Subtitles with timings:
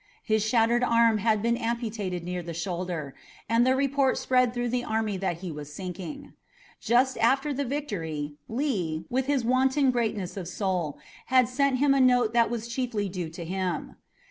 [0.23, 3.13] His shattered arm had been amputated near the shoulder,
[3.47, 6.33] and the report spread through the army that he was sinking.
[6.79, 12.01] Just after the victory, Lee, with his wonted greatness of soul, had sent him a
[12.01, 13.95] note that it was chiefly due to him.